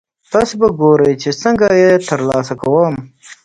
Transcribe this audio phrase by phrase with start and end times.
[0.31, 2.95] تاسې به ګورئ چې څنګه یې ترلاسه کوم.